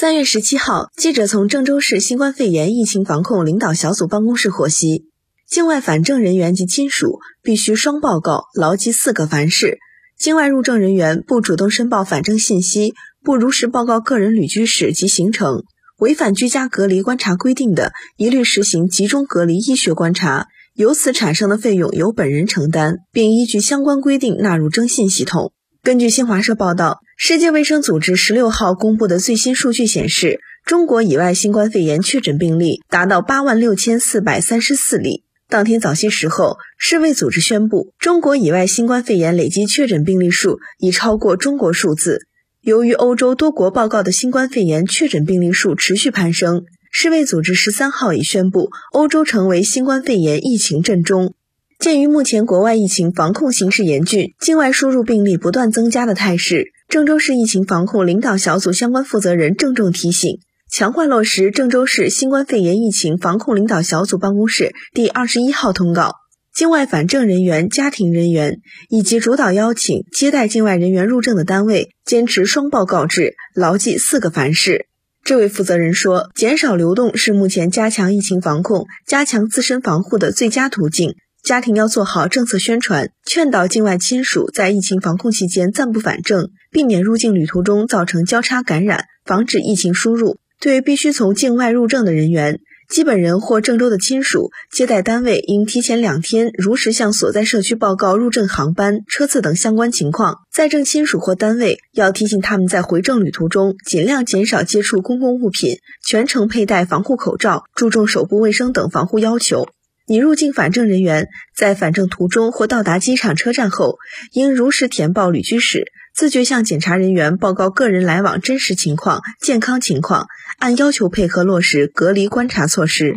[0.00, 5.06] 三月十七号，记者从郑州市新冠肺炎疫情防控领导小组办公室获悉，
[5.48, 9.78] 境外返郑人员及亲属必须双报告，牢记四个凡是。
[10.16, 15.64] 境外入郑人员不主动申报返郑信息，不如实报告个人旅居史及行程，
[15.98, 25.52] 违反居家隔离观察规定的，一律实行集中隔离医学观察，由此产生的费用由本人承担，并依据相关规定纳入征信系统。
[25.82, 27.00] 根据新华社报道。
[27.20, 35.24] 世界卫生组织十六号公布的最新数据显示，中国以外新冠肺炎确诊病例达到八万六千四百三十四例。
[35.48, 42.26] 当天早些时候，世卫组织宣布，中国以外新冠肺炎累计确诊病例数已超过中国数字。
[42.60, 51.34] 由于欧洲多国报告的新冠肺炎确诊病例数持续攀升，世卫组织十三号已宣布，欧洲成为新冠肺炎疫情震中。
[51.78, 56.72] 鉴于目前国外疫情防控形势严峻，境外输入病例不断增加的态势。
[56.88, 66.16] 郑州市疫情防控领导小组相关负责人郑重提醒：强化落实郑州市新冠肺炎疫情防控领导小组办公室第二十一号通告，
[66.52, 68.58] 境外返郑人员、家庭人员
[68.88, 74.86] 以及主导邀请、接待境外人员入郑的单位，坚持双报告制，牢记四个凡是。
[75.22, 81.14] 这位负责人说：“减少流动是目前加强疫情防控、加强自身防护的最佳途径。”
[81.48, 90.36] 家庭要做好政策宣传，劝导境外亲属在疫情防控期间暂不返郑，避免入境旅途中造成交叉感染，防止疫情输入。
[90.60, 100.40] 对必须从境外入郑的人员，基本人或郑州的亲属，接待单位应提前两天如实向所在社区报告入郑航班、车次等相关情况。
[100.52, 109.66] 在郑亲属或单位要提醒他们在回郑旅途中尽量减少接触公共物品，全程佩戴防护口罩，注重手部卫生等防护要求。
[110.08, 113.98] 拟入境返郑人员在返郑途中或到达机场、车站后，
[114.32, 123.16] 应如实填报旅居史，自觉向检查人员报告个人来往真实情况、健康情况，按要求配合落实隔离观察措施。